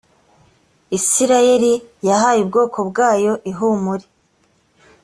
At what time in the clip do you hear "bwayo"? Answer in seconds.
2.89-3.33